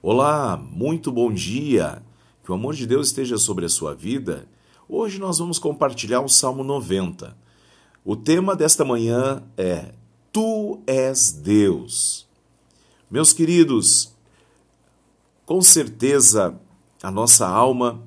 Olá, 0.00 0.56
muito 0.56 1.10
bom 1.10 1.32
dia. 1.32 2.00
Que 2.44 2.52
o 2.52 2.54
amor 2.54 2.72
de 2.76 2.86
Deus 2.86 3.08
esteja 3.08 3.36
sobre 3.36 3.64
a 3.64 3.68
sua 3.68 3.96
vida. 3.96 4.46
Hoje 4.88 5.18
nós 5.18 5.40
vamos 5.40 5.58
compartilhar 5.58 6.20
o 6.20 6.28
Salmo 6.28 6.62
90. 6.62 7.36
O 8.04 8.14
tema 8.14 8.54
desta 8.54 8.84
manhã 8.84 9.42
é 9.56 9.92
Tu 10.32 10.80
és 10.86 11.32
Deus. 11.32 12.28
Meus 13.10 13.32
queridos, 13.32 14.14
com 15.44 15.60
certeza 15.60 16.56
a 17.02 17.10
nossa 17.10 17.48
alma 17.48 18.00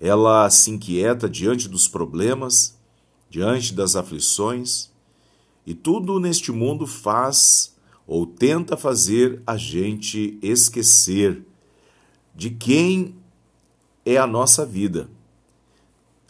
ela 0.00 0.48
se 0.48 0.70
inquieta 0.70 1.28
diante 1.28 1.68
dos 1.68 1.86
problemas, 1.86 2.78
diante 3.28 3.74
das 3.74 3.96
aflições, 3.96 4.90
e 5.66 5.74
tudo 5.74 6.18
neste 6.18 6.50
mundo 6.50 6.86
faz 6.86 7.76
ou 8.08 8.24
tenta 8.26 8.74
fazer 8.74 9.42
a 9.46 9.58
gente 9.58 10.38
esquecer 10.40 11.44
de 12.34 12.48
quem 12.48 13.14
é 14.02 14.16
a 14.16 14.26
nossa 14.26 14.64
vida, 14.64 15.10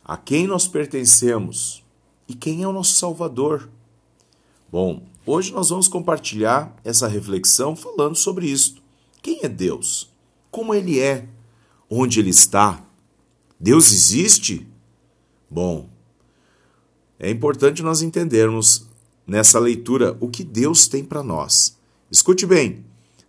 a 0.05 0.17
quem 0.17 0.49
nós 0.49 0.67
pertencemos 0.67 1.85
e 2.27 2.35
quem 2.35 2.65
é 2.65 2.69
o 2.69 2.73
nosso 2.73 2.97
Salvador. 2.97 3.71
Bom, 4.73 5.05
hoje 5.25 5.53
nós 5.53 5.71
vamos 5.71 5.87
compartilhar 5.87 6.77
essa 6.83 7.07
reflexão 7.07 7.77
falando 7.77 8.17
sobre 8.17 8.47
isto. 8.49 8.83
Quem 9.23 9.45
é 9.45 9.49
Deus? 9.49 10.11
Como 10.51 10.75
ele 10.75 10.99
é? 10.99 11.29
Onde 11.89 12.19
ele 12.19 12.31
está? 12.31 12.85
Deus 13.59 13.93
existe? 13.93 14.67
Bom, 15.49 15.89
é 17.21 17.31
importante 17.31 17.85
nós 17.85 18.03
entendermos 18.03 18.88
nessa 19.29 19.59
leitura 19.59 20.17
o 20.19 20.29
que 20.29 20.43
Deus 20.43 20.89
tem 20.89 21.05
para 21.05 21.23
nós. 21.23 21.77
Escute 22.11 22.47
bem, 22.47 22.87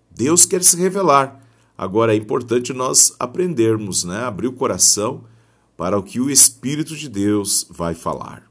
Deus 0.10 0.46
quer 0.46 0.64
se 0.64 0.78
revelar. 0.78 1.46
Agora 1.78 2.14
é 2.14 2.18
importante 2.18 2.74
nós 2.74 3.14
aprendermos, 3.20 4.06
né? 4.06 4.24
abrir 4.24 4.48
o 4.48 4.54
coração 4.54 5.26
para 5.76 6.00
o 6.00 6.04
que 6.04 6.20
o 6.20 6.30
Espírito 6.30 6.96
de 6.96 7.10
Deus 7.10 7.68
vai 7.70 7.94
falar. 7.94 8.50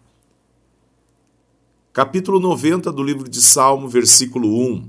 Capítulo 1.93 2.39
90 2.39 2.93
do 2.93 3.03
livro 3.03 3.29
de 3.29 3.41
Salmo, 3.41 3.89
versículo 3.89 4.49
1. 4.71 4.89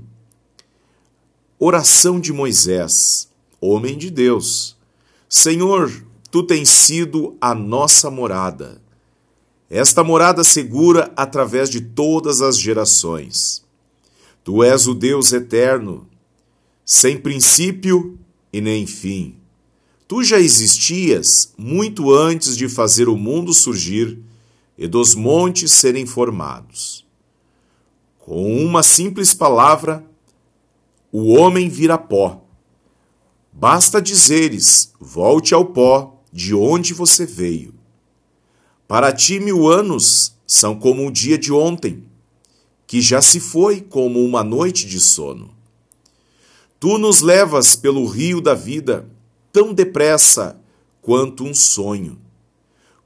Oração 1.58 2.20
de 2.20 2.32
Moisés, 2.32 3.28
homem 3.60 3.96
de 3.98 4.10
Deus. 4.10 4.76
Senhor, 5.28 5.90
tu 6.30 6.42
tens 6.42 6.68
sido 6.68 7.36
a 7.40 7.54
nossa 7.54 8.10
morada 8.10 8.80
esta 9.70 10.02
morada 10.02 10.42
segura 10.42 11.12
através 11.16 11.70
de 11.70 11.80
todas 11.80 12.42
as 12.42 12.58
gerações. 12.58 13.64
Tu 14.42 14.64
és 14.64 14.88
o 14.88 14.94
Deus 14.94 15.32
eterno, 15.32 16.08
sem 16.84 17.16
princípio 17.16 18.18
e 18.52 18.60
nem 18.60 18.84
fim. 18.84 19.36
Tu 20.08 20.24
já 20.24 20.40
existias 20.40 21.54
muito 21.56 22.12
antes 22.12 22.56
de 22.56 22.68
fazer 22.68 23.08
o 23.08 23.16
mundo 23.16 23.54
surgir 23.54 24.18
e 24.76 24.88
dos 24.88 25.14
montes 25.14 25.70
serem 25.70 26.04
formados. 26.04 27.06
Com 28.18 28.64
uma 28.64 28.82
simples 28.82 29.32
palavra, 29.32 30.04
o 31.12 31.32
homem 31.32 31.68
vira 31.68 31.96
pó. 31.96 32.42
Basta 33.52 34.02
dizeres: 34.02 34.92
volte 34.98 35.54
ao 35.54 35.66
pó 35.66 36.20
de 36.32 36.54
onde 36.54 36.92
você 36.92 37.24
veio. 37.24 37.79
Para 38.90 39.12
ti, 39.12 39.38
mil 39.38 39.68
anos 39.68 40.34
são 40.44 40.74
como 40.74 41.06
o 41.06 41.12
dia 41.12 41.38
de 41.38 41.52
ontem, 41.52 42.02
que 42.88 43.00
já 43.00 43.22
se 43.22 43.38
foi 43.38 43.80
como 43.80 44.18
uma 44.18 44.42
noite 44.42 44.84
de 44.84 44.98
sono. 44.98 45.54
Tu 46.80 46.98
nos 46.98 47.20
levas 47.20 47.76
pelo 47.76 48.04
rio 48.04 48.40
da 48.40 48.52
vida 48.52 49.08
tão 49.52 49.72
depressa 49.72 50.60
quanto 51.00 51.44
um 51.44 51.54
sonho. 51.54 52.18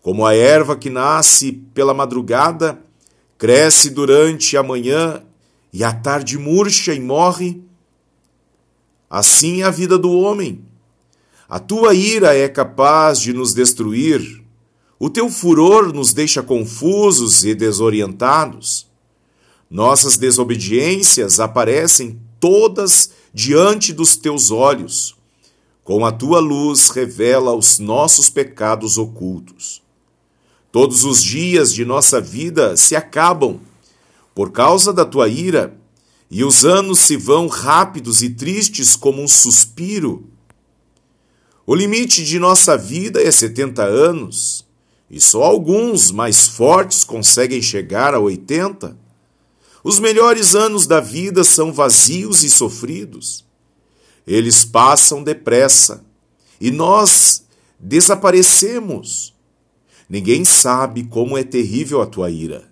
Como 0.01 0.25
a 0.25 0.35
erva 0.35 0.75
que 0.75 0.89
nasce 0.89 1.53
pela 1.53 1.93
madrugada, 1.93 2.83
cresce 3.37 3.91
durante 3.91 4.57
a 4.57 4.63
manhã 4.63 5.23
e 5.71 5.85
à 5.85 5.93
tarde 5.93 6.39
murcha 6.39 6.95
e 6.95 7.01
morre, 7.01 7.63
assim 9.11 9.61
é 9.61 9.65
a 9.65 9.71
vida 9.71 9.99
do 9.99 10.13
homem. 10.13 10.65
A 11.47 11.59
tua 11.59 11.93
ira 11.93 12.35
é 12.35 12.49
capaz 12.49 13.21
de 13.21 13.35
nos 13.35 13.53
destruir 13.53 14.44
o 14.99 15.11
teu 15.11 15.29
furor 15.29 15.93
nos 15.93 16.13
deixa 16.13 16.43
confusos 16.43 17.45
e 17.45 17.55
desorientados. 17.55 18.87
Nossas 19.69 20.17
desobediências 20.17 21.41
aparecem 21.41 22.21
todas 22.39 23.11
diante 23.33 23.93
dos 23.93 24.17
teus 24.17 24.51
olhos. 24.51 25.17
Com 25.83 26.07
a 26.07 26.13
tua 26.13 26.39
luz 26.39 26.91
revela 26.91 27.55
os 27.55 27.79
nossos 27.79 28.31
pecados 28.31 28.97
ocultos. 28.97 29.83
Todos 30.71 31.05
os 31.05 31.23
dias 31.23 31.73
de 31.73 31.85
nossa 31.85 32.21
vida 32.21 32.77
se 32.77 32.97
acabam 32.97 33.61
por 34.35 34.51
causa 34.51 34.93
da 34.93 35.05
tua 35.05 35.29
ira, 35.29 35.77
e 36.31 36.43
os 36.43 36.65
anos 36.65 36.99
se 37.01 37.17
vão 37.17 37.47
rápidos 37.47 38.23
e 38.23 38.31
tristes 38.31 38.97
como 38.97 39.23
um 39.23 39.29
suspiro. 39.29 40.25
O 41.65 41.75
limite 41.75 42.25
de 42.25 42.39
nossa 42.39 42.77
vida 42.77 43.23
é 43.23 43.31
70 43.31 43.85
anos 43.85 44.64
e 45.15 45.21
só 45.21 45.45
alguns 45.45 46.11
mais 46.11 46.49
fortes 46.49 47.05
conseguem 47.05 47.63
chegar 47.63 48.15
a 48.15 48.19
80. 48.19 48.99
Os 49.85 50.01
melhores 50.01 50.57
anos 50.57 50.89
da 50.89 50.99
vida 50.99 51.45
são 51.45 51.73
vazios 51.73 52.43
e 52.43 52.51
sofridos. 52.51 53.45
Eles 54.27 54.65
passam 54.65 55.23
depressa 55.23 56.05
e 56.61 56.73
nós 56.73 57.45
desaparecemos. 57.79 59.33
Ninguém 60.11 60.45
sabe 60.45 61.05
como 61.05 61.39
é 61.39 61.45
terrível 61.45 62.03
a 62.03 62.07
tua 62.07 62.29
ira. 62.29 62.69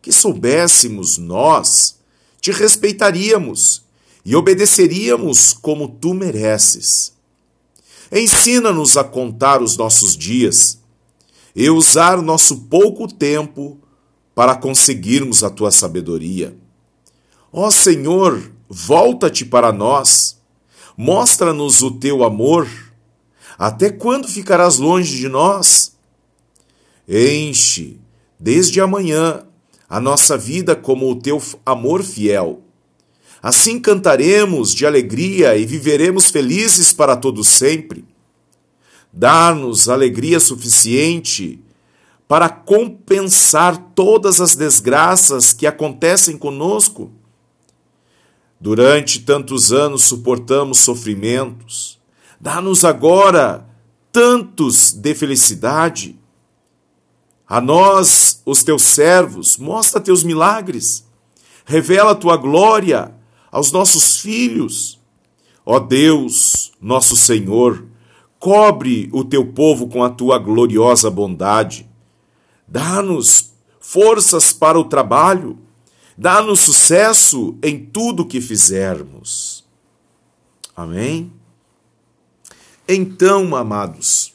Que 0.00 0.12
soubéssemos 0.12 1.18
nós, 1.18 1.98
te 2.40 2.52
respeitaríamos 2.52 3.82
e 4.24 4.36
obedeceríamos 4.36 5.52
como 5.52 5.88
tu 5.88 6.14
mereces. 6.14 7.12
Ensina-nos 8.12 8.96
a 8.96 9.02
contar 9.02 9.60
os 9.60 9.76
nossos 9.76 10.16
dias 10.16 10.85
e 11.56 11.70
usar 11.70 12.20
nosso 12.20 12.64
pouco 12.64 13.08
tempo 13.08 13.80
para 14.34 14.54
conseguirmos 14.54 15.42
a 15.42 15.48
tua 15.48 15.70
sabedoria. 15.70 16.54
Ó 17.50 17.70
Senhor, 17.70 18.52
volta-te 18.68 19.42
para 19.46 19.72
nós, 19.72 20.38
mostra-nos 20.94 21.80
o 21.80 21.92
teu 21.92 22.22
amor. 22.22 22.68
Até 23.58 23.88
quando 23.88 24.28
ficarás 24.28 24.76
longe 24.76 25.16
de 25.16 25.30
nós? 25.30 25.96
Enche, 27.08 27.98
desde 28.38 28.78
amanhã, 28.78 29.42
a 29.88 29.98
nossa 29.98 30.36
vida 30.36 30.76
como 30.76 31.10
o 31.10 31.16
teu 31.16 31.42
amor 31.64 32.02
fiel. 32.02 32.60
Assim 33.42 33.80
cantaremos 33.80 34.74
de 34.74 34.84
alegria 34.84 35.56
e 35.56 35.64
viveremos 35.64 36.26
felizes 36.26 36.92
para 36.92 37.16
todo 37.16 37.42
sempre 37.42 38.04
dar-nos 39.16 39.88
alegria 39.88 40.38
suficiente 40.38 41.58
para 42.28 42.50
compensar 42.50 43.92
todas 43.94 44.42
as 44.42 44.54
desgraças 44.54 45.54
que 45.54 45.66
acontecem 45.66 46.36
conosco. 46.36 47.10
Durante 48.60 49.20
tantos 49.20 49.72
anos 49.72 50.02
suportamos 50.04 50.80
sofrimentos. 50.80 51.98
Dá-nos 52.38 52.84
agora 52.84 53.66
tantos 54.12 54.92
de 54.92 55.14
felicidade. 55.14 56.18
A 57.48 57.58
nós, 57.58 58.42
os 58.44 58.62
teus 58.62 58.82
servos, 58.82 59.56
mostra 59.56 59.98
teus 59.98 60.22
milagres. 60.22 61.06
Revela 61.64 62.14
tua 62.14 62.36
glória 62.36 63.14
aos 63.50 63.72
nossos 63.72 64.20
filhos. 64.20 65.00
Ó 65.64 65.78
Deus, 65.78 66.72
nosso 66.80 67.16
Senhor, 67.16 67.86
Cobre 68.38 69.08
o 69.12 69.24
teu 69.24 69.46
povo 69.46 69.88
com 69.88 70.04
a 70.04 70.10
tua 70.10 70.38
gloriosa 70.38 71.10
bondade. 71.10 71.88
Dá-nos 72.66 73.52
forças 73.80 74.52
para 74.52 74.78
o 74.78 74.84
trabalho. 74.84 75.58
Dá-nos 76.16 76.60
sucesso 76.60 77.56
em 77.62 77.84
tudo 77.84 78.26
que 78.26 78.40
fizermos. 78.40 79.64
Amém? 80.74 81.32
Então, 82.88 83.56
amados, 83.56 84.34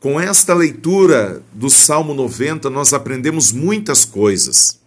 com 0.00 0.20
esta 0.20 0.54
leitura 0.54 1.42
do 1.52 1.68
Salmo 1.68 2.14
90, 2.14 2.70
nós 2.70 2.94
aprendemos 2.94 3.52
muitas 3.52 4.04
coisas. 4.04 4.80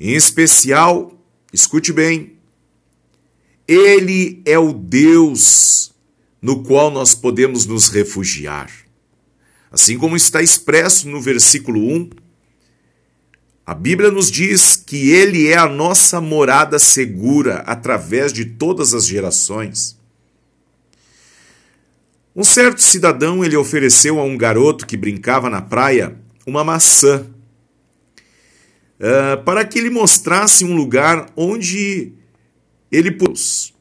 Em 0.00 0.14
especial, 0.14 1.12
escute 1.52 1.92
bem, 1.92 2.38
Ele 3.68 4.42
é 4.44 4.58
o 4.58 4.72
Deus 4.72 5.93
no 6.44 6.62
qual 6.62 6.90
nós 6.90 7.14
podemos 7.14 7.64
nos 7.64 7.88
refugiar. 7.88 8.70
Assim 9.72 9.96
como 9.96 10.14
está 10.14 10.42
expresso 10.42 11.08
no 11.08 11.18
versículo 11.18 11.80
1, 11.80 12.10
A 13.64 13.74
Bíblia 13.74 14.10
nos 14.10 14.30
diz 14.30 14.76
que 14.76 15.08
Ele 15.08 15.48
é 15.48 15.56
a 15.56 15.66
nossa 15.66 16.20
morada 16.20 16.78
segura 16.78 17.60
através 17.60 18.30
de 18.30 18.44
todas 18.44 18.92
as 18.92 19.06
gerações. 19.06 19.98
Um 22.36 22.44
certo 22.44 22.82
cidadão 22.82 23.42
ele 23.42 23.56
ofereceu 23.56 24.20
a 24.20 24.24
um 24.24 24.36
garoto 24.36 24.86
que 24.86 24.98
brincava 24.98 25.48
na 25.48 25.62
praia 25.62 26.14
uma 26.46 26.62
maçã 26.62 27.26
uh, 29.00 29.42
para 29.44 29.64
que 29.64 29.78
ele 29.78 29.88
mostrasse 29.88 30.62
um 30.62 30.76
lugar 30.76 31.30
onde 31.36 32.12
ele 32.92 33.12
pôs. 33.12 33.73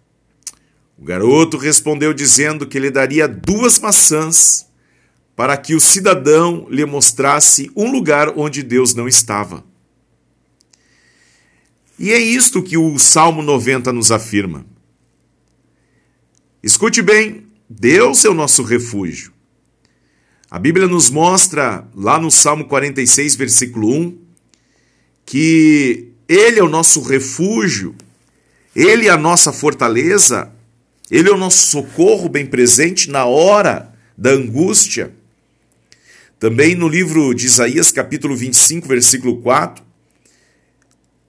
O 1.03 1.05
garoto 1.05 1.57
respondeu 1.57 2.13
dizendo 2.13 2.65
que 2.65 2.79
lhe 2.79 2.89
daria 2.89 3.27
duas 3.27 3.77
maçãs 3.77 4.65
para 5.35 5.57
que 5.57 5.75
o 5.75 5.79
cidadão 5.81 6.65
lhe 6.69 6.85
mostrasse 6.85 7.69
um 7.75 7.91
lugar 7.91 8.29
onde 8.37 8.63
Deus 8.63 8.95
não 8.95 9.05
estava. 9.05 9.65
E 11.99 12.09
é 12.13 12.17
isto 12.17 12.63
que 12.63 12.77
o 12.77 12.97
Salmo 12.97 13.41
90 13.41 13.91
nos 13.91 14.13
afirma. 14.13 14.65
Escute 16.63 17.01
bem, 17.01 17.47
Deus 17.69 18.23
é 18.23 18.29
o 18.29 18.33
nosso 18.33 18.63
refúgio. 18.63 19.33
A 20.49 20.57
Bíblia 20.57 20.87
nos 20.87 21.09
mostra, 21.09 21.85
lá 21.93 22.17
no 22.17 22.31
Salmo 22.31 22.63
46, 22.63 23.35
versículo 23.35 23.93
1, 23.93 24.17
que 25.25 26.13
Ele 26.29 26.61
é 26.61 26.63
o 26.63 26.69
nosso 26.69 27.01
refúgio, 27.01 27.93
Ele 28.73 29.07
é 29.07 29.09
a 29.09 29.17
nossa 29.17 29.51
fortaleza, 29.51 30.52
Ele 31.11 31.29
é 31.29 31.31
o 31.31 31.37
nosso 31.37 31.67
socorro 31.67 32.29
bem 32.29 32.45
presente 32.45 33.09
na 33.09 33.25
hora 33.25 33.93
da 34.17 34.31
angústia. 34.31 35.13
Também 36.39 36.75
no 36.75 36.87
livro 36.87 37.33
de 37.33 37.45
Isaías, 37.45 37.91
capítulo 37.91 38.35
25, 38.35 38.87
versículo 38.87 39.41
4, 39.41 39.83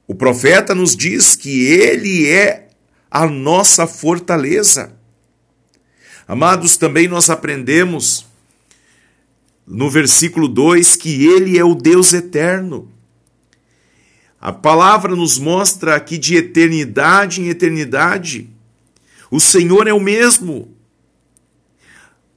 o 0.07 0.15
profeta 0.15 0.75
nos 0.75 0.97
diz 0.97 1.35
que 1.35 1.65
Ele 1.67 2.29
é 2.29 2.69
a 3.11 3.27
nossa 3.27 3.87
fortaleza. 3.87 4.93
Amados, 6.27 6.77
também 6.77 7.07
nós 7.07 7.31
aprendemos 7.31 8.27
no 9.67 9.91
versículo 9.91 10.49
2 10.49 10.97
que 10.97 11.27
Ele 11.27 11.59
é 11.59 11.65
o 11.65 11.75
Deus 11.75 12.13
eterno. 12.13 12.91
A 14.41 14.53
palavra 14.53 15.17
nos 15.17 15.39
mostra 15.39 15.99
que 16.01 16.19
de 16.19 16.37
eternidade 16.37 17.41
em 17.41 17.49
eternidade, 17.49 18.51
o 19.35 19.41
Senhor 19.41 19.89
é 19.89 19.93
o 19.93 19.99
mesmo. 19.99 20.73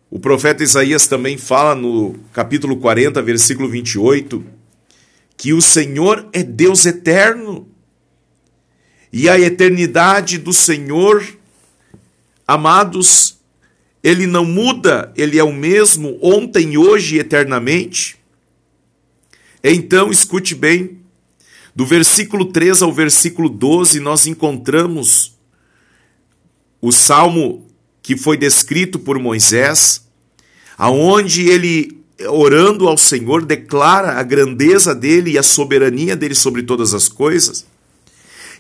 O 0.10 0.18
profeta 0.18 0.64
Isaías 0.64 1.06
também 1.06 1.38
fala 1.38 1.76
no 1.76 2.16
capítulo 2.34 2.78
40, 2.78 3.22
versículo 3.22 3.70
28, 3.70 4.44
que 5.38 5.54
o 5.54 5.62
Senhor 5.62 6.28
é 6.34 6.42
Deus 6.42 6.88
eterno. 6.88 7.70
E 9.14 9.30
a 9.30 9.40
eternidade 9.40 10.40
do 10.40 10.52
Senhor, 10.52 11.24
amados, 12.48 13.38
ele 14.04 14.26
não 14.26 14.44
muda, 14.44 15.14
ele 15.16 15.38
é 15.38 15.44
o 15.44 15.54
mesmo 15.54 16.18
ontem, 16.20 16.80
hoje 16.80 17.18
e 17.18 17.20
eternamente. 17.20 18.18
Então, 19.64 20.10
escute 20.10 20.56
bem, 20.56 20.98
do 21.76 21.86
versículo 21.86 22.46
3 22.46 22.82
ao 22.82 22.92
versículo 22.92 23.50
12, 23.50 24.00
nós 24.00 24.26
encontramos 24.26 25.37
o 26.82 26.92
salmo 26.92 27.68
que 28.02 28.16
foi 28.16 28.38
descrito 28.38 29.00
por 29.00 29.20
Moisés, 29.20 30.08
aonde 30.78 31.50
ele, 31.50 32.02
orando 32.30 32.88
ao 32.88 32.98
Senhor, 32.98 33.46
declara 33.46 34.14
a 34.14 34.24
grandeza 34.24 34.96
dele 34.96 35.32
e 35.32 35.38
a 35.38 35.44
soberania 35.44 36.16
dele 36.16 36.36
sobre 36.36 36.64
todas 36.64 36.94
as 36.94 37.08
coisas. 37.10 37.66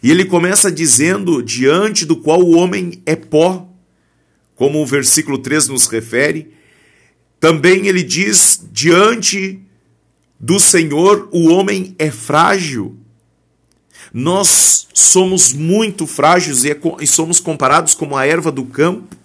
E 0.01 0.11
ele 0.11 0.25
começa 0.25 0.71
dizendo: 0.71 1.41
diante 1.41 2.05
do 2.05 2.17
qual 2.17 2.41
o 2.41 2.55
homem 2.55 3.01
é 3.05 3.15
pó, 3.15 3.67
como 4.55 4.81
o 4.81 4.85
versículo 4.85 5.37
3 5.37 5.69
nos 5.69 5.87
refere. 5.87 6.51
Também 7.39 7.87
ele 7.87 8.03
diz: 8.03 8.61
diante 8.71 9.59
do 10.39 10.59
Senhor 10.59 11.29
o 11.31 11.49
homem 11.49 11.95
é 11.97 12.11
frágil, 12.11 12.97
nós 14.13 14.87
somos 14.93 15.53
muito 15.53 16.07
frágeis 16.07 16.65
é 16.65 16.77
e 16.99 17.07
somos 17.07 17.39
comparados 17.39 17.93
como 17.93 18.15
a 18.15 18.25
erva 18.25 18.51
do 18.51 18.65
campo, 18.65 19.15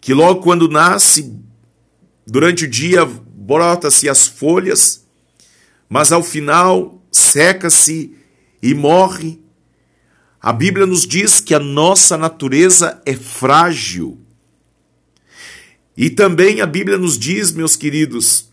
que 0.00 0.14
logo 0.14 0.42
quando 0.42 0.68
nasce, 0.68 1.34
durante 2.26 2.64
o 2.64 2.68
dia 2.68 3.04
brota-se 3.04 4.08
as 4.08 4.26
folhas, 4.26 5.06
mas 5.88 6.12
ao 6.12 6.22
final 6.22 7.02
seca-se 7.10 8.16
e 8.62 8.74
morre. 8.74 9.40
A 10.40 10.52
Bíblia 10.52 10.86
nos 10.86 11.06
diz 11.06 11.40
que 11.40 11.54
a 11.54 11.58
nossa 11.58 12.16
natureza 12.16 13.00
é 13.04 13.14
frágil. 13.14 14.18
E 15.96 16.08
também 16.08 16.60
a 16.60 16.66
Bíblia 16.66 16.96
nos 16.96 17.18
diz, 17.18 17.52
meus 17.52 17.76
queridos, 17.76 18.50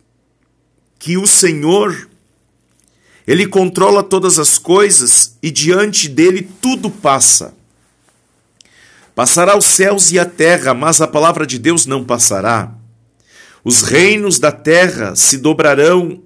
que 1.00 1.18
o 1.18 1.26
Senhor 1.26 2.09
ele 3.30 3.46
controla 3.46 4.02
todas 4.02 4.40
as 4.40 4.58
coisas 4.58 5.38
e 5.40 5.52
diante 5.52 6.10
dele 6.10 6.50
tudo 6.60 6.90
passa. 6.90 7.54
Passará 9.14 9.56
os 9.56 9.66
céus 9.66 10.12
e 10.12 10.18
a 10.18 10.26
terra, 10.26 10.74
mas 10.74 11.00
a 11.00 11.08
palavra 11.08 11.46
de 11.46 11.60
Deus 11.60 11.86
não 11.86 12.04
passará. 12.04 12.74
Os 13.64 13.84
reinos 13.84 14.40
da 14.40 14.52
terra 14.52 15.16
se 15.16 15.38
dobrarão 15.38 16.24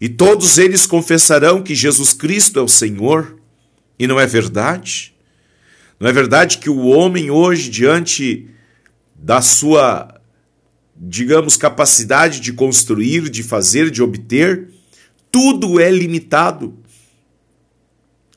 e 0.00 0.08
todos 0.08 0.58
eles 0.58 0.86
confessarão 0.86 1.62
que 1.62 1.72
Jesus 1.72 2.12
Cristo 2.12 2.58
é 2.58 2.62
o 2.62 2.68
Senhor. 2.68 3.38
E 3.96 4.08
não 4.08 4.18
é 4.18 4.26
verdade? 4.26 5.14
Não 6.00 6.08
é 6.08 6.12
verdade 6.12 6.58
que 6.58 6.68
o 6.68 6.86
homem 6.86 7.30
hoje, 7.30 7.70
diante 7.70 8.50
da 9.14 9.40
sua, 9.40 10.20
digamos, 10.96 11.56
capacidade 11.56 12.40
de 12.40 12.52
construir, 12.52 13.28
de 13.30 13.44
fazer, 13.44 13.88
de 13.88 14.02
obter, 14.02 14.77
tudo 15.30 15.80
é 15.80 15.90
limitado. 15.90 16.78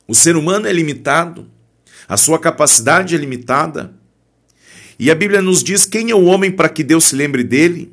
O 0.07 0.15
ser 0.15 0.35
humano 0.35 0.67
é 0.67 0.73
limitado, 0.73 1.49
a 2.07 2.17
sua 2.17 2.37
capacidade 2.37 3.15
é 3.15 3.17
limitada. 3.17 3.93
E 4.99 5.09
a 5.09 5.15
Bíblia 5.15 5.41
nos 5.41 5.63
diz 5.63 5.85
quem 5.85 6.11
é 6.11 6.15
o 6.15 6.25
homem 6.25 6.51
para 6.51 6.69
que 6.69 6.83
Deus 6.83 7.05
se 7.05 7.15
lembre 7.15 7.43
dele. 7.43 7.91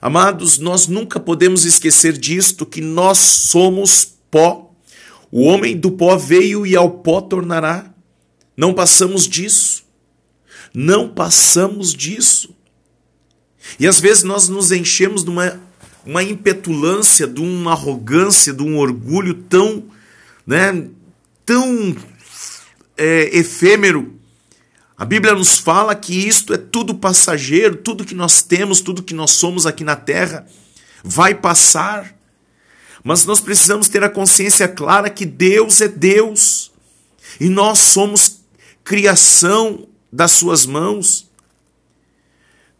Amados, 0.00 0.58
nós 0.58 0.86
nunca 0.86 1.18
podemos 1.18 1.64
esquecer 1.64 2.12
disto, 2.12 2.66
que 2.66 2.80
nós 2.80 3.18
somos 3.18 4.16
pó. 4.30 4.74
O 5.30 5.42
homem 5.44 5.76
do 5.76 5.92
pó 5.92 6.16
veio 6.16 6.66
e 6.66 6.76
ao 6.76 6.90
pó 6.90 7.20
tornará. 7.20 7.92
Não 8.56 8.74
passamos 8.74 9.26
disso. 9.26 9.84
Não 10.74 11.08
passamos 11.08 11.94
disso. 11.94 12.54
E 13.78 13.86
às 13.86 13.98
vezes 14.00 14.24
nós 14.24 14.48
nos 14.48 14.72
enchemos 14.72 15.24
de 15.24 15.30
uma 15.30 15.60
uma 16.04 16.22
impetulância, 16.22 17.26
de 17.26 17.40
uma 17.40 17.72
arrogância, 17.72 18.52
de 18.52 18.62
um 18.62 18.76
orgulho 18.76 19.34
tão, 19.34 19.84
né, 20.46 20.86
tão 21.46 21.96
é, 22.96 23.36
efêmero. 23.36 24.18
A 24.96 25.04
Bíblia 25.04 25.34
nos 25.34 25.58
fala 25.58 25.94
que 25.94 26.14
isto 26.14 26.52
é 26.52 26.58
tudo 26.58 26.94
passageiro, 26.94 27.76
tudo 27.76 28.04
que 28.04 28.14
nós 28.14 28.42
temos, 28.42 28.80
tudo 28.80 29.02
que 29.02 29.14
nós 29.14 29.32
somos 29.32 29.66
aqui 29.66 29.84
na 29.84 29.96
terra 29.96 30.46
vai 31.02 31.34
passar. 31.34 32.14
Mas 33.02 33.24
nós 33.24 33.40
precisamos 33.40 33.88
ter 33.88 34.04
a 34.04 34.08
consciência 34.08 34.68
clara 34.68 35.10
que 35.10 35.26
Deus 35.26 35.80
é 35.80 35.88
Deus 35.88 36.70
e 37.40 37.48
nós 37.48 37.78
somos 37.78 38.42
criação 38.84 39.88
das 40.12 40.32
Suas 40.32 40.66
mãos. 40.66 41.28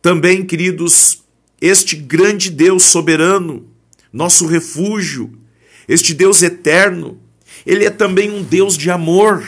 Também, 0.00 0.44
queridos, 0.44 1.21
este 1.62 1.94
grande 1.94 2.50
Deus 2.50 2.82
soberano, 2.82 3.64
nosso 4.12 4.46
refúgio, 4.46 5.38
este 5.86 6.12
Deus 6.12 6.42
eterno, 6.42 7.20
ele 7.64 7.84
é 7.84 7.90
também 7.90 8.32
um 8.32 8.42
Deus 8.42 8.76
de 8.76 8.90
amor. 8.90 9.46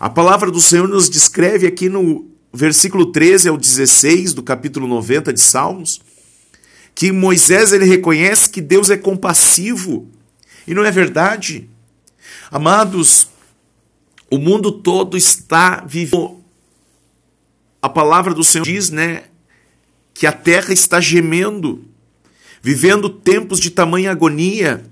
A 0.00 0.10
palavra 0.10 0.50
do 0.50 0.60
Senhor 0.60 0.88
nos 0.88 1.08
descreve 1.08 1.68
aqui 1.68 1.88
no 1.88 2.28
versículo 2.52 3.12
13 3.12 3.48
ao 3.48 3.56
16 3.56 4.34
do 4.34 4.42
capítulo 4.42 4.88
90 4.88 5.32
de 5.32 5.40
Salmos, 5.40 6.00
que 6.96 7.12
Moisés 7.12 7.72
ele 7.72 7.84
reconhece 7.84 8.50
que 8.50 8.60
Deus 8.60 8.90
é 8.90 8.96
compassivo. 8.96 10.08
E 10.66 10.74
não 10.74 10.84
é 10.84 10.90
verdade? 10.90 11.70
Amados, 12.50 13.28
o 14.28 14.36
mundo 14.36 14.72
todo 14.72 15.16
está 15.16 15.84
vivendo. 15.86 16.42
A 17.80 17.88
palavra 17.88 18.34
do 18.34 18.42
Senhor 18.42 18.64
diz, 18.64 18.90
né? 18.90 19.27
Que 20.18 20.26
a 20.26 20.32
terra 20.32 20.72
está 20.72 21.00
gemendo, 21.00 21.84
vivendo 22.60 23.08
tempos 23.08 23.60
de 23.60 23.70
tamanha 23.70 24.10
agonia. 24.10 24.84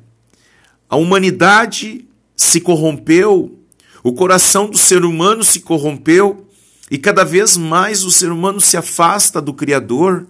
A 0.89 0.95
humanidade 0.95 2.07
se 2.37 2.61
corrompeu, 2.61 3.59
o 4.05 4.13
coração 4.13 4.71
do 4.71 4.79
ser 4.79 5.05
humano 5.05 5.43
se 5.43 5.59
corrompeu 5.59 6.49
e 6.89 6.97
cada 6.97 7.25
vez 7.25 7.57
mais 7.57 8.05
o 8.05 8.11
ser 8.13 8.31
humano 8.31 8.61
se 8.61 8.77
afasta 8.77 9.43
do 9.43 9.53
Criador. 9.53 10.29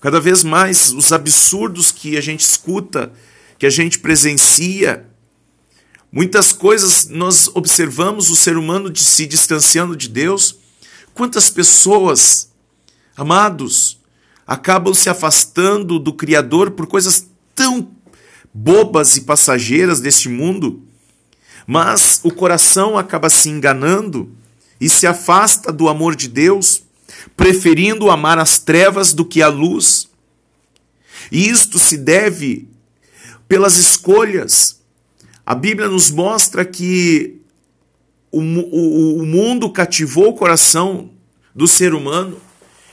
Cada 0.00 0.18
vez 0.18 0.42
mais 0.42 0.92
os 0.92 1.12
absurdos 1.12 1.92
que 1.92 2.16
a 2.16 2.20
gente 2.20 2.40
escuta, 2.40 3.12
que 3.56 3.64
a 3.64 3.70
gente 3.70 4.00
presencia. 4.00 5.06
Muitas 6.10 6.52
coisas 6.52 7.06
nós 7.06 7.48
observamos 7.54 8.28
o 8.28 8.34
ser 8.34 8.56
humano 8.56 8.90
de 8.90 9.04
se 9.04 9.24
distanciando 9.24 9.94
de 9.94 10.08
Deus. 10.08 10.56
Quantas 11.14 11.48
pessoas, 11.48 12.50
amados, 13.16 14.00
acabam 14.46 14.94
se 14.94 15.08
afastando 15.08 15.98
do 15.98 16.12
Criador 16.12 16.70
por 16.70 16.86
coisas 16.86 17.26
tão 17.54 17.90
bobas 18.54 19.16
e 19.16 19.22
passageiras 19.22 20.00
deste 20.00 20.28
mundo, 20.28 20.82
mas 21.66 22.20
o 22.22 22.30
coração 22.30 22.96
acaba 22.96 23.28
se 23.28 23.48
enganando 23.48 24.30
e 24.80 24.88
se 24.88 25.06
afasta 25.06 25.72
do 25.72 25.88
amor 25.88 26.14
de 26.14 26.28
Deus, 26.28 26.82
preferindo 27.36 28.10
amar 28.10 28.38
as 28.38 28.58
trevas 28.58 29.12
do 29.12 29.24
que 29.24 29.42
a 29.42 29.48
luz. 29.48 30.08
E 31.32 31.48
isto 31.48 31.78
se 31.78 31.96
deve 31.96 32.68
pelas 33.48 33.76
escolhas. 33.76 34.80
A 35.44 35.54
Bíblia 35.54 35.88
nos 35.88 36.10
mostra 36.10 36.64
que 36.64 37.40
o, 38.30 38.40
o, 38.40 39.22
o 39.22 39.26
mundo 39.26 39.70
cativou 39.70 40.28
o 40.28 40.34
coração 40.34 41.10
do 41.54 41.66
ser 41.66 41.94
humano 41.94 42.40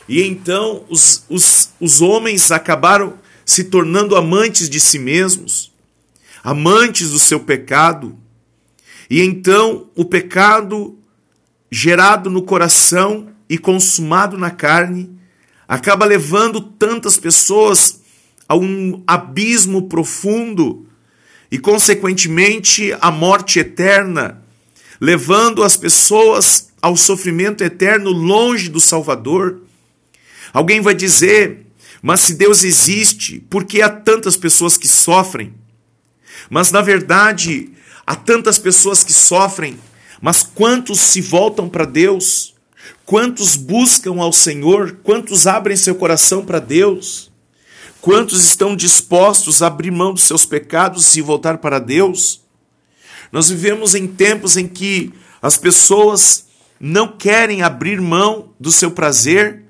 e 0.07 0.21
então 0.21 0.83
os, 0.89 1.25
os, 1.29 1.69
os 1.79 2.01
homens 2.01 2.51
acabaram 2.51 3.13
se 3.45 3.65
tornando 3.65 4.15
amantes 4.15 4.69
de 4.69 4.79
si 4.79 4.99
mesmos, 4.99 5.71
amantes 6.43 7.11
do 7.11 7.19
seu 7.19 7.39
pecado. 7.39 8.17
E 9.09 9.21
então 9.21 9.87
o 9.95 10.05
pecado 10.05 10.97
gerado 11.71 12.29
no 12.29 12.43
coração 12.43 13.29
e 13.49 13.57
consumado 13.57 14.37
na 14.37 14.51
carne 14.51 15.09
acaba 15.67 16.05
levando 16.05 16.61
tantas 16.61 17.17
pessoas 17.17 18.01
a 18.47 18.55
um 18.55 19.03
abismo 19.07 19.87
profundo 19.87 20.87
e, 21.51 21.57
consequentemente, 21.57 22.95
a 22.99 23.11
morte 23.11 23.59
eterna, 23.59 24.41
levando 24.99 25.63
as 25.63 25.77
pessoas 25.77 26.71
ao 26.81 26.97
sofrimento 26.97 27.63
eterno 27.63 28.09
longe 28.09 28.69
do 28.69 28.79
Salvador. 28.79 29.61
Alguém 30.53 30.79
vai 30.79 30.93
dizer, 30.93 31.65
mas 32.01 32.19
se 32.19 32.35
Deus 32.35 32.63
existe, 32.63 33.39
por 33.49 33.65
que 33.65 33.81
há 33.81 33.89
tantas 33.89 34.37
pessoas 34.37 34.77
que 34.77 34.87
sofrem? 34.87 35.53
Mas 36.49 36.71
na 36.71 36.81
verdade, 36.81 37.71
há 38.05 38.15
tantas 38.15 38.59
pessoas 38.59 39.03
que 39.03 39.11
sofrem, 39.11 39.79
mas 40.21 40.43
quantos 40.43 40.99
se 40.99 41.19
voltam 41.19 41.67
para 41.67 41.85
Deus? 41.85 42.53
Quantos 43.05 43.55
buscam 43.55 44.21
ao 44.21 44.31
Senhor? 44.31 44.99
Quantos 45.03 45.47
abrem 45.47 45.75
seu 45.75 45.95
coração 45.95 46.45
para 46.45 46.59
Deus? 46.59 47.31
Quantos 47.99 48.43
estão 48.43 48.75
dispostos 48.75 49.61
a 49.61 49.67
abrir 49.67 49.91
mão 49.91 50.13
dos 50.13 50.23
seus 50.23 50.45
pecados 50.45 51.15
e 51.15 51.21
voltar 51.21 51.57
para 51.57 51.79
Deus? 51.79 52.41
Nós 53.31 53.49
vivemos 53.49 53.95
em 53.95 54.05
tempos 54.05 54.57
em 54.57 54.67
que 54.67 55.11
as 55.41 55.57
pessoas 55.57 56.45
não 56.79 57.07
querem 57.07 57.61
abrir 57.61 57.99
mão 57.99 58.53
do 58.59 58.71
seu 58.71 58.91
prazer, 58.91 59.62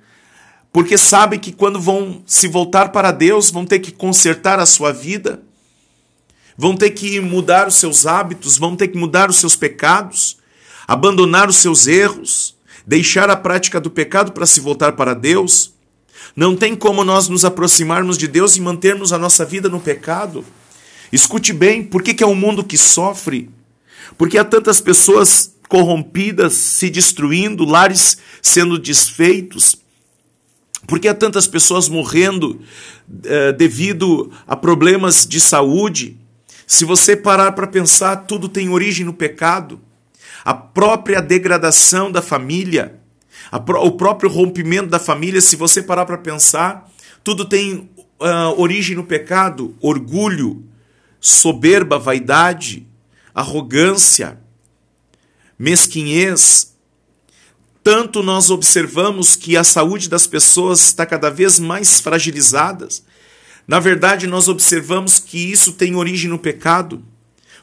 porque 0.74 0.98
sabem 0.98 1.40
que 1.40 1.52
quando 1.52 1.80
vão 1.80 2.24
se 2.26 2.48
voltar 2.48 2.92
para 2.92 3.12
Deus, 3.12 3.52
vão 3.52 3.64
ter 3.64 3.78
que 3.78 3.92
consertar 3.92 4.60
a 4.60 4.66
sua 4.66 4.92
vida, 4.92 5.44
vão 6.58 6.76
ter 6.76 6.90
que 6.90 7.22
mudar 7.22 7.68
os 7.68 7.76
seus 7.76 8.08
hábitos, 8.08 8.58
vão 8.58 8.76
ter 8.76 8.88
que 8.88 8.98
mudar 8.98 9.30
os 9.30 9.38
seus 9.38 9.56
pecados, 9.56 10.38
abandonar 10.88 11.48
os 11.48 11.58
seus 11.58 11.86
erros, 11.86 12.58
deixar 12.88 13.30
a 13.30 13.36
prática 13.36 13.80
do 13.80 13.92
pecado 13.92 14.32
para 14.32 14.48
se 14.48 14.60
voltar 14.60 14.94
para 14.94 15.14
Deus. 15.14 15.76
Não 16.36 16.56
tem 16.56 16.76
como 16.76 17.04
nós 17.04 17.28
nos 17.30 17.46
aproximarmos 17.46 18.18
de 18.18 18.28
Deus 18.28 18.56
e 18.56 18.62
mantermos 18.62 19.14
a 19.14 19.20
nossa 19.20 19.46
vida 19.46 19.70
no 19.70 19.80
pecado. 19.80 20.44
Escute 21.12 21.54
bem, 21.54 21.84
por 21.84 22.02
que, 22.02 22.16
que 22.16 22.24
é 22.24 22.28
um 22.28 22.34
mundo 22.34 22.64
que 22.64 22.80
sofre? 22.80 23.48
Porque 24.18 24.40
há 24.40 24.44
tantas 24.44 24.82
pessoas 24.82 25.54
corrompidas 25.70 26.54
se 26.54 26.90
destruindo, 26.90 27.64
lares 27.64 28.18
sendo 28.42 28.80
desfeitos. 28.80 29.83
Porque 30.88 31.08
há 31.08 31.14
tantas 31.14 31.48
pessoas 31.48 31.88
morrendo 31.88 32.62
eh, 33.24 33.54
devido 33.54 34.32
a 34.46 34.56
problemas 34.56 35.26
de 35.26 35.40
saúde. 35.40 36.18
Se 36.68 36.86
você 36.86 37.16
parar 37.16 37.54
para 37.54 37.68
pensar, 37.68 38.28
tudo 38.28 38.50
tem 38.50 38.70
origem 38.70 39.06
no 39.06 39.14
pecado. 39.14 39.80
A 40.44 40.54
própria 40.54 41.22
degradação 41.22 42.12
da 42.12 42.22
família 42.22 43.02
o 43.52 43.92
próprio 43.92 44.30
rompimento 44.30 44.88
da 44.88 45.00
família, 45.00 45.42
se 45.42 45.56
você 45.56 45.82
parar 45.82 46.06
para 46.06 46.18
pensar, 46.18 46.90
tudo 47.24 47.46
tem 47.46 47.90
uh, 48.20 48.60
origem 48.60 48.96
no 48.96 49.04
pecado, 49.04 49.76
orgulho, 49.80 50.64
soberba, 51.20 52.00
vaidade, 52.00 52.88
arrogância, 53.34 54.40
mesquinhez. 55.58 56.73
Tanto 57.84 58.24
nós 58.24 58.50
observamos 58.50 59.36
que 59.36 59.58
a 59.58 59.64
saúde 59.64 60.08
das 60.08 60.26
pessoas 60.26 60.82
está 60.82 61.06
cada 61.06 61.30
vez 61.30 61.60
mais 61.60 62.00
fragilizada. 62.00 62.88
Na 63.68 63.78
verdade, 63.78 64.26
nós 64.26 64.48
observamos 64.48 65.20
que 65.20 65.38
isso 65.38 65.74
tem 65.74 65.94
origem 65.94 66.30
no 66.30 66.40
pecado. 66.40 67.04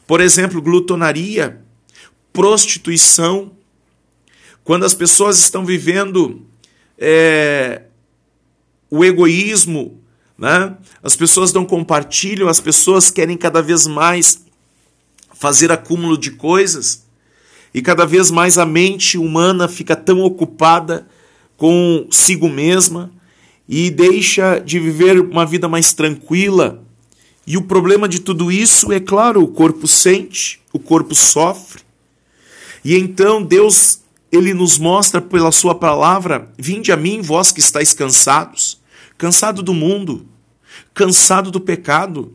Por 0.05 0.21
exemplo, 0.21 0.61
glutonaria, 0.61 1.59
prostituição, 2.31 3.51
quando 4.63 4.85
as 4.85 4.93
pessoas 4.93 5.39
estão 5.39 5.65
vivendo 5.65 6.45
é, 6.99 7.81
o 8.91 9.03
egoísmo, 9.03 9.99
né? 10.37 10.77
as 11.01 11.15
pessoas 11.15 11.51
não 11.51 11.65
compartilham, 11.65 12.47
as 12.47 12.59
pessoas 12.59 13.09
querem 13.09 13.35
cada 13.35 13.59
vez 13.59 13.87
mais 13.87 14.45
fazer 15.33 15.71
acúmulo 15.71 16.15
de 16.15 16.29
coisas 16.29 17.09
e 17.73 17.81
cada 17.81 18.05
vez 18.05 18.29
mais 18.29 18.57
a 18.57 18.65
mente 18.65 19.17
humana 19.17 19.67
fica 19.67 19.95
tão 19.95 20.21
ocupada 20.21 21.07
consigo 21.55 22.49
mesma 22.49 23.11
e 23.67 23.89
deixa 23.89 24.59
de 24.59 24.79
viver 24.79 25.19
uma 25.19 25.45
vida 25.45 25.67
mais 25.69 25.93
tranquila. 25.93 26.83
E 27.45 27.57
o 27.57 27.61
problema 27.61 28.07
de 28.07 28.19
tudo 28.19 28.51
isso 28.51 28.91
é 28.91 28.99
claro, 28.99 29.41
o 29.41 29.47
corpo 29.47 29.87
sente, 29.87 30.61
o 30.73 30.79
corpo 30.79 31.15
sofre. 31.15 31.81
E 32.83 32.97
então 32.97 33.41
Deus 33.41 34.01
ele 34.31 34.53
nos 34.53 34.77
mostra 34.77 35.21
pela 35.21 35.51
sua 35.51 35.75
palavra: 35.75 36.51
Vinde 36.57 36.91
a 36.91 36.97
mim, 36.97 37.21
vós 37.21 37.51
que 37.51 37.59
estáis 37.59 37.93
cansados, 37.93 38.81
cansado 39.17 39.61
do 39.61 39.73
mundo, 39.73 40.25
cansado 40.93 41.51
do 41.51 41.59
pecado, 41.59 42.33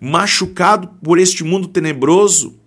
machucado 0.00 0.88
por 1.02 1.18
este 1.18 1.42
mundo 1.42 1.68
tenebroso, 1.68 2.57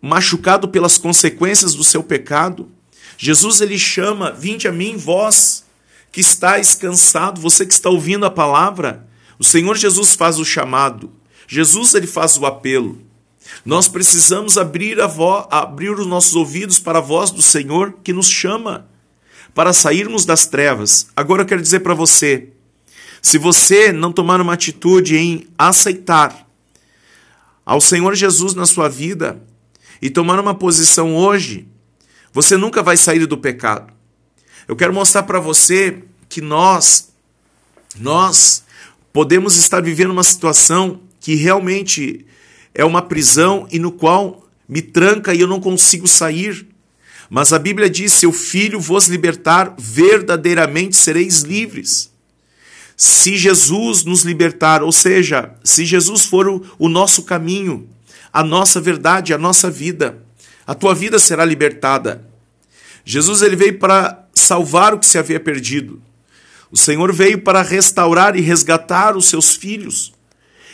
machucado 0.00 0.68
pelas 0.68 0.98
consequências 0.98 1.74
do 1.74 1.84
seu 1.84 2.02
pecado. 2.02 2.70
Jesus 3.18 3.60
ele 3.60 3.78
chama: 3.78 4.32
Vinde 4.32 4.68
a 4.68 4.72
mim, 4.72 4.96
vós 4.96 5.64
que 6.12 6.20
estáis 6.20 6.74
cansado, 6.74 7.40
você 7.40 7.66
que 7.66 7.72
está 7.72 7.90
ouvindo 7.90 8.24
a 8.24 8.30
palavra. 8.30 9.06
O 9.38 9.44
Senhor 9.44 9.76
Jesus 9.76 10.14
faz 10.14 10.38
o 10.38 10.44
chamado. 10.44 11.12
Jesus 11.46 11.94
ele 11.94 12.06
faz 12.06 12.38
o 12.38 12.46
apelo. 12.46 13.00
Nós 13.64 13.86
precisamos 13.86 14.58
abrir, 14.58 15.00
a 15.00 15.06
vo, 15.06 15.46
abrir 15.50 15.90
os 15.90 16.06
nossos 16.06 16.34
ouvidos 16.34 16.78
para 16.78 16.98
a 16.98 17.02
voz 17.02 17.30
do 17.30 17.42
Senhor 17.42 17.94
que 18.02 18.12
nos 18.12 18.28
chama 18.28 18.86
para 19.54 19.72
sairmos 19.72 20.24
das 20.24 20.46
trevas. 20.46 21.08
Agora 21.16 21.42
eu 21.42 21.46
quero 21.46 21.62
dizer 21.62 21.80
para 21.80 21.94
você: 21.94 22.48
se 23.22 23.38
você 23.38 23.92
não 23.92 24.12
tomar 24.12 24.40
uma 24.40 24.52
atitude 24.52 25.16
em 25.16 25.46
aceitar 25.58 26.46
ao 27.64 27.80
Senhor 27.80 28.14
Jesus 28.14 28.54
na 28.54 28.66
sua 28.66 28.88
vida 28.88 29.42
e 30.00 30.10
tomar 30.10 30.38
uma 30.38 30.54
posição 30.54 31.14
hoje, 31.16 31.66
você 32.32 32.56
nunca 32.56 32.82
vai 32.82 32.96
sair 32.96 33.26
do 33.26 33.38
pecado. 33.38 33.92
Eu 34.68 34.76
quero 34.76 34.92
mostrar 34.92 35.22
para 35.22 35.40
você 35.40 36.02
que 36.28 36.40
nós, 36.40 37.12
nós 37.98 38.64
podemos 39.12 39.56
estar 39.56 39.80
vivendo 39.80 40.10
uma 40.10 40.24
situação 40.24 41.00
que 41.20 41.34
realmente 41.34 42.26
é 42.74 42.84
uma 42.84 43.00
prisão 43.00 43.66
e 43.70 43.78
no 43.78 43.90
qual 43.90 44.46
me 44.68 44.82
tranca 44.82 45.34
e 45.34 45.40
eu 45.40 45.48
não 45.48 45.60
consigo 45.60 46.06
sair. 46.06 46.66
Mas 47.30 47.52
a 47.52 47.58
Bíblia 47.58 47.88
diz: 47.88 48.12
se 48.12 48.26
o 48.26 48.32
Filho 48.32 48.78
vos 48.78 49.08
libertar, 49.08 49.74
verdadeiramente 49.78 50.96
sereis 50.96 51.40
livres. 51.40 52.10
Se 52.96 53.36
Jesus 53.36 54.04
nos 54.04 54.22
libertar, 54.22 54.82
ou 54.82 54.92
seja, 54.92 55.54
se 55.62 55.84
Jesus 55.84 56.24
for 56.24 56.48
o, 56.48 56.62
o 56.78 56.88
nosso 56.88 57.24
caminho, 57.24 57.88
a 58.36 58.44
nossa 58.44 58.82
verdade, 58.82 59.32
a 59.32 59.38
nossa 59.38 59.70
vida, 59.70 60.22
a 60.66 60.74
tua 60.74 60.94
vida 60.94 61.18
será 61.18 61.42
libertada. 61.42 62.22
Jesus 63.02 63.40
ele 63.40 63.56
veio 63.56 63.78
para 63.78 64.28
salvar 64.34 64.92
o 64.92 64.98
que 64.98 65.06
se 65.06 65.16
havia 65.16 65.40
perdido. 65.40 66.02
O 66.70 66.76
Senhor 66.76 67.10
veio 67.14 67.40
para 67.40 67.62
restaurar 67.62 68.36
e 68.36 68.42
resgatar 68.42 69.16
os 69.16 69.24
seus 69.24 69.54
filhos. 69.54 70.12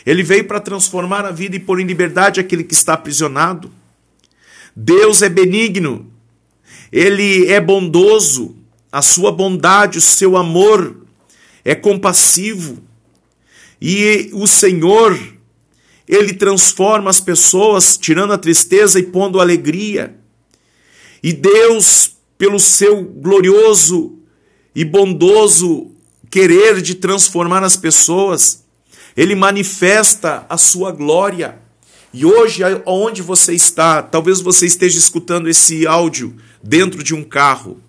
Ele 0.04 0.24
veio 0.24 0.44
para 0.44 0.58
transformar 0.58 1.24
a 1.24 1.30
vida 1.30 1.54
e 1.54 1.60
pôr 1.60 1.78
em 1.78 1.86
liberdade 1.86 2.40
aquele 2.40 2.64
que 2.64 2.74
está 2.74 2.94
aprisionado. 2.94 3.70
Deus 4.74 5.22
é 5.22 5.28
benigno, 5.28 6.12
ele 6.90 7.46
é 7.46 7.60
bondoso, 7.60 8.56
a 8.90 9.00
sua 9.00 9.30
bondade, 9.30 9.98
o 9.98 10.02
seu 10.02 10.36
amor 10.36 11.06
é 11.64 11.76
compassivo. 11.76 12.82
E 13.80 14.30
o 14.32 14.48
Senhor, 14.48 15.16
ele 16.12 16.34
transforma 16.34 17.08
as 17.08 17.20
pessoas, 17.20 17.96
tirando 17.96 18.34
a 18.34 18.38
tristeza 18.38 18.98
e 18.98 19.04
pondo 19.04 19.40
alegria. 19.40 20.14
E 21.22 21.32
Deus, 21.32 22.16
pelo 22.36 22.58
seu 22.58 23.02
glorioso 23.02 24.18
e 24.74 24.84
bondoso 24.84 25.90
querer 26.30 26.82
de 26.82 26.96
transformar 26.96 27.64
as 27.64 27.78
pessoas, 27.78 28.62
ele 29.16 29.34
manifesta 29.34 30.44
a 30.50 30.58
sua 30.58 30.92
glória. 30.92 31.58
E 32.12 32.26
hoje, 32.26 32.62
onde 32.84 33.22
você 33.22 33.54
está, 33.54 34.02
talvez 34.02 34.42
você 34.42 34.66
esteja 34.66 34.98
escutando 34.98 35.48
esse 35.48 35.86
áudio 35.86 36.36
dentro 36.62 37.02
de 37.02 37.14
um 37.14 37.24
carro, 37.24 37.80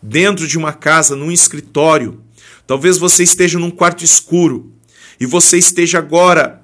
dentro 0.00 0.46
de 0.46 0.56
uma 0.56 0.72
casa, 0.72 1.14
num 1.14 1.30
escritório, 1.30 2.18
talvez 2.66 2.96
você 2.96 3.24
esteja 3.24 3.58
num 3.58 3.70
quarto 3.70 4.02
escuro 4.02 4.72
e 5.20 5.26
você 5.26 5.58
esteja 5.58 5.98
agora 5.98 6.57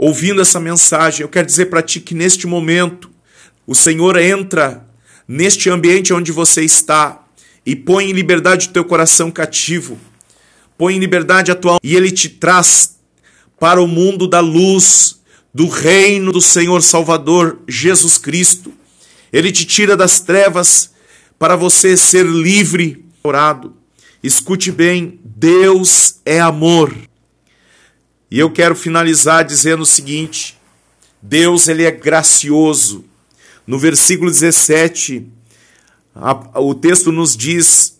ouvindo 0.00 0.40
essa 0.40 0.58
mensagem. 0.58 1.22
Eu 1.22 1.28
quero 1.28 1.46
dizer 1.46 1.66
para 1.66 1.82
ti 1.82 2.00
que 2.00 2.14
neste 2.14 2.46
momento 2.46 3.10
o 3.66 3.74
Senhor 3.74 4.16
entra 4.16 4.86
neste 5.26 5.68
ambiente 5.68 6.12
onde 6.12 6.32
você 6.32 6.62
está 6.62 7.24
e 7.64 7.76
põe 7.76 8.10
em 8.10 8.12
liberdade 8.12 8.68
o 8.68 8.72
teu 8.72 8.84
coração 8.84 9.30
cativo 9.30 9.98
põe 10.80 10.96
em 10.96 10.98
liberdade 10.98 11.52
a 11.52 11.54
tua 11.54 11.78
e 11.82 11.94
ele 11.94 12.10
te 12.10 12.26
traz 12.26 12.96
para 13.58 13.82
o 13.82 13.86
mundo 13.86 14.26
da 14.26 14.40
luz, 14.40 15.20
do 15.52 15.68
reino 15.68 16.32
do 16.32 16.40
Senhor 16.40 16.80
Salvador 16.80 17.60
Jesus 17.68 18.16
Cristo. 18.16 18.72
Ele 19.30 19.52
te 19.52 19.66
tira 19.66 19.94
das 19.94 20.20
trevas 20.20 20.92
para 21.38 21.54
você 21.54 21.98
ser 21.98 22.24
livre, 22.24 23.04
orado. 23.22 23.74
Escute 24.22 24.72
bem, 24.72 25.20
Deus 25.22 26.14
é 26.24 26.40
amor. 26.40 26.96
E 28.30 28.38
eu 28.38 28.50
quero 28.50 28.76
finalizar 28.76 29.44
dizendo 29.44 29.82
o 29.82 29.86
seguinte: 29.86 30.56
Deus 31.20 31.66
ele 31.68 31.84
é 31.84 31.90
gracioso. 31.90 33.04
No 33.66 33.78
versículo 33.78 34.30
17, 34.30 35.26
a, 36.14 36.60
o 36.60 36.74
texto 36.74 37.10
nos 37.10 37.36
diz 37.36 37.98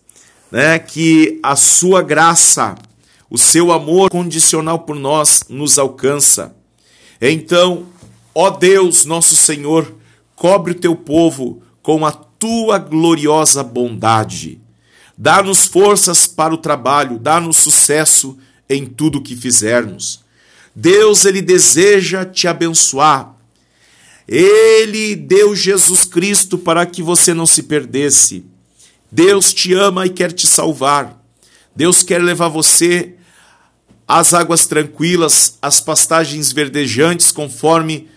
né, 0.50 0.78
que 0.78 1.38
a 1.42 1.56
sua 1.56 2.02
graça, 2.02 2.75
o 3.28 3.37
seu 3.37 3.72
amor 3.72 4.10
condicional 4.10 4.80
por 4.80 4.96
nós 4.96 5.44
nos 5.49 5.78
alcança. 5.78 6.54
Então, 7.20 7.87
ó 8.34 8.50
Deus, 8.50 9.04
nosso 9.04 9.37
Senhor, 9.37 9.94
cobre 10.34 10.72
o 10.72 10.78
teu 10.78 10.96
povo 10.96 11.62
com 11.82 12.06
a 12.06 12.12
tua 12.12 12.78
gloriosa 12.78 13.62
bondade. 13.62 14.60
Dá-nos 15.16 15.66
forças 15.66 16.26
para 16.26 16.54
o 16.54 16.58
trabalho, 16.58 17.18
dá-nos 17.18 17.58
sucesso 17.58 18.38
em 18.70 18.86
tudo 18.86 19.20
que 19.20 19.36
fizermos. 19.36 20.20
Deus, 20.74 21.24
ele 21.24 21.42
deseja 21.42 22.24
te 22.24 22.46
abençoar. 22.46 23.34
Ele 24.26 25.16
deu 25.16 25.56
Jesus 25.56 26.04
Cristo 26.04 26.56
para 26.56 26.86
que 26.86 27.02
você 27.02 27.34
não 27.34 27.44
se 27.44 27.64
perdesse. 27.64 28.44
Deus 29.10 29.52
te 29.52 29.74
ama 29.74 30.06
e 30.06 30.10
quer 30.10 30.30
te 30.30 30.46
salvar. 30.46 31.20
Deus 31.74 32.04
quer 32.04 32.22
levar 32.22 32.48
você 32.48 33.16
às 34.06 34.32
águas 34.32 34.66
tranquilas, 34.66 35.58
às 35.60 35.80
pastagens 35.80 36.52
verdejantes, 36.52 37.32
conforme 37.32 38.08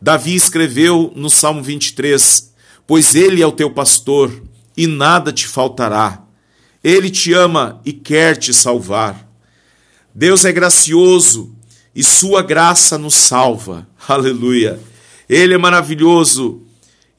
Davi 0.00 0.34
escreveu 0.34 1.10
no 1.16 1.30
Salmo 1.30 1.62
23. 1.62 2.52
Pois 2.86 3.14
Ele 3.14 3.40
é 3.40 3.46
o 3.46 3.52
teu 3.52 3.70
pastor 3.70 4.42
e 4.76 4.86
nada 4.86 5.32
te 5.32 5.46
faltará. 5.46 6.22
Ele 6.84 7.08
te 7.08 7.32
ama 7.32 7.80
e 7.84 7.94
quer 7.94 8.36
te 8.36 8.52
salvar. 8.52 9.31
Deus 10.14 10.44
é 10.44 10.52
gracioso 10.52 11.54
e 11.94 12.04
Sua 12.04 12.42
graça 12.42 12.98
nos 12.98 13.14
salva. 13.14 13.86
Aleluia. 14.06 14.78
Ele 15.28 15.54
é 15.54 15.58
maravilhoso, 15.58 16.62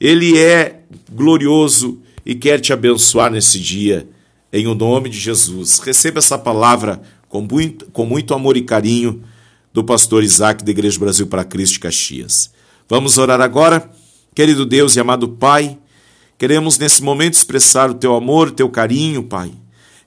Ele 0.00 0.38
é 0.38 0.82
glorioso 1.10 2.00
e 2.24 2.34
quer 2.34 2.60
te 2.60 2.72
abençoar 2.72 3.30
nesse 3.30 3.58
dia, 3.58 4.08
em 4.52 4.66
o 4.66 4.74
nome 4.74 5.08
de 5.08 5.18
Jesus. 5.18 5.78
Receba 5.78 6.18
essa 6.18 6.38
palavra 6.38 7.02
com 7.28 7.40
muito, 7.40 7.86
com 7.86 8.06
muito 8.06 8.32
amor 8.32 8.56
e 8.56 8.62
carinho 8.62 9.22
do 9.72 9.82
pastor 9.82 10.22
Isaac 10.22 10.64
da 10.64 10.70
Igreja 10.70 11.00
Brasil 11.00 11.26
para 11.26 11.44
Cristo 11.44 11.74
de 11.74 11.80
Caxias. 11.80 12.52
Vamos 12.88 13.18
orar 13.18 13.40
agora? 13.40 13.90
Querido 14.34 14.64
Deus 14.64 14.94
e 14.94 15.00
amado 15.00 15.28
Pai, 15.28 15.76
queremos 16.38 16.78
nesse 16.78 17.02
momento 17.02 17.34
expressar 17.34 17.90
o 17.90 17.94
teu 17.94 18.14
amor, 18.14 18.48
o 18.48 18.52
teu 18.52 18.68
carinho, 18.68 19.24
Pai, 19.24 19.50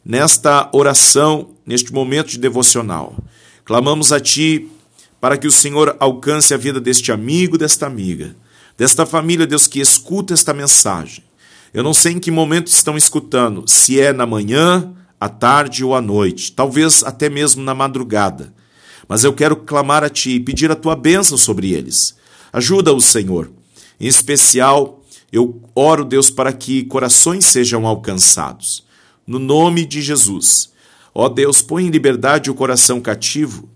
nesta 0.06 0.70
oração, 0.72 1.50
neste 1.68 1.94
momento 1.94 2.30
de 2.30 2.40
devocional. 2.40 3.16
Clamamos 3.64 4.12
a 4.12 4.20
Ti 4.20 4.68
para 5.22 5.38
que 5.38 5.46
o 5.46 5.52
Senhor 5.52 5.96
alcance 6.00 6.54
a 6.54 6.58
vida 6.58 6.80
deste 6.82 7.12
amigo, 7.12 7.58
desta 7.58 7.86
amiga, 7.86 8.36
desta 8.76 9.06
família, 9.06 9.46
Deus, 9.46 9.68
que 9.68 9.80
escuta 9.80 10.34
esta 10.34 10.54
mensagem 10.54 11.28
eu 11.74 11.84
não 11.84 11.94
sei 11.94 12.14
em 12.14 12.20
que 12.20 12.32
momento 12.32 12.68
estão 12.68 12.98
escutando, 12.98 13.64
se 13.68 14.00
é 14.00 14.14
na 14.14 14.26
manhã, 14.26 14.94
à 15.20 15.28
tarde 15.28 15.84
ou 15.84 15.96
à 15.96 16.02
noite, 16.02 16.52
talvez 16.52 17.04
até 17.04 17.30
mesmo 17.30 17.64
na 17.64 17.76
madrugada. 17.76 18.54
Mas 19.08 19.24
eu 19.24 19.34
quero 19.34 19.56
clamar 19.56 20.04
a 20.04 20.10
Ti 20.10 20.32
e 20.32 20.40
pedir 20.40 20.72
a 20.72 20.76
Tua 20.76 20.96
bênção 20.96 21.38
sobre 21.38 21.74
eles. 21.74 22.16
Ajuda-os, 22.52 23.06
Senhor. 23.06 23.52
Em 24.00 24.08
especial, 24.08 25.04
eu 25.32 25.62
oro, 25.76 26.04
Deus, 26.04 26.30
para 26.30 26.54
que 26.54 26.84
corações 26.86 27.46
sejam 27.46 27.86
alcançados. 27.86 28.84
No 29.26 29.40
nome 29.40 29.86
de 29.86 30.02
Jesus. 30.02 30.72
Ó 31.20 31.28
Deus, 31.28 31.64
põe 31.64 31.88
em 31.88 31.90
liberdade 31.90 32.52
o 32.52 32.54
coração 32.54 33.02
cativo. 33.02 33.68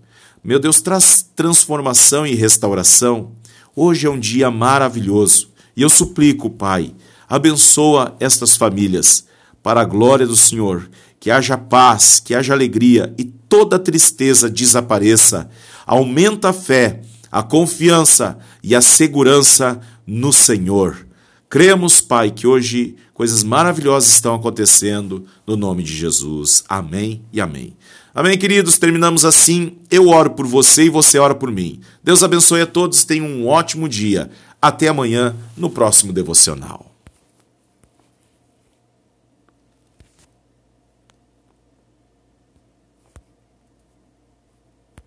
Meu 0.44 0.60
Deus, 0.60 0.80
traz 0.80 1.28
transformação 1.34 2.24
e 2.24 2.36
restauração. 2.36 3.32
Hoje 3.74 4.06
é 4.06 4.10
um 4.10 4.20
dia 4.20 4.48
maravilhoso. 4.48 5.50
E 5.76 5.82
eu 5.82 5.90
suplico, 5.90 6.48
Pai, 6.48 6.94
Abençoa 7.28 8.14
estas 8.20 8.56
famílias, 8.56 9.26
para 9.60 9.80
a 9.80 9.84
glória 9.84 10.24
do 10.24 10.36
Senhor. 10.36 10.88
Que 11.18 11.32
haja 11.32 11.58
paz, 11.58 12.20
que 12.20 12.32
haja 12.32 12.52
alegria 12.52 13.12
e 13.18 13.24
toda 13.24 13.76
tristeza 13.76 14.48
desapareça. 14.48 15.50
Aumenta 15.84 16.50
a 16.50 16.52
fé, 16.52 17.00
a 17.28 17.42
confiança 17.42 18.38
e 18.62 18.72
a 18.72 18.80
segurança 18.80 19.80
no 20.06 20.32
Senhor. 20.32 21.06
Cremos, 21.52 22.00
Pai, 22.00 22.30
que 22.30 22.46
hoje 22.46 22.96
coisas 23.12 23.42
maravilhosas 23.42 24.10
estão 24.10 24.34
acontecendo 24.34 25.26
no 25.46 25.54
nome 25.54 25.82
de 25.82 25.94
Jesus. 25.94 26.64
Amém 26.66 27.20
e 27.30 27.42
amém. 27.42 27.76
Amém, 28.14 28.38
queridos. 28.38 28.78
Terminamos 28.78 29.22
assim. 29.22 29.76
Eu 29.90 30.08
oro 30.08 30.30
por 30.30 30.46
você 30.46 30.84
e 30.84 30.88
você 30.88 31.18
ora 31.18 31.34
por 31.34 31.52
mim. 31.52 31.78
Deus 32.02 32.22
abençoe 32.22 32.62
a 32.62 32.66
todos. 32.66 33.04
Tenham 33.04 33.26
um 33.26 33.46
ótimo 33.46 33.86
dia. 33.86 34.30
Até 34.62 34.88
amanhã 34.88 35.36
no 35.54 35.68
próximo 35.68 36.10
devocional. 36.10 36.91